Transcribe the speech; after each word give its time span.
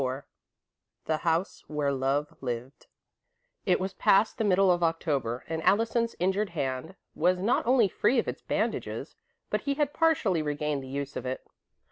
XXIV 0.01 0.23
THE 1.05 1.17
HOUSE 1.17 1.63
WHERE 1.67 1.91
LOVE 1.93 2.33
LIVED 2.41 2.87
It 3.67 3.79
was 3.79 3.93
past 3.93 4.39
the 4.39 4.43
middle 4.43 4.71
of 4.71 4.81
October, 4.81 5.45
and 5.47 5.61
Allison's 5.61 6.15
injured 6.17 6.49
hand 6.49 6.95
was 7.13 7.37
not 7.37 7.67
only 7.67 7.87
free 7.87 8.17
of 8.17 8.27
its 8.27 8.41
bandages, 8.41 9.15
but 9.51 9.61
he 9.61 9.75
had 9.75 9.93
partially 9.93 10.41
regained 10.41 10.81
the 10.81 10.87
use 10.87 11.15
of 11.15 11.27
it. 11.27 11.45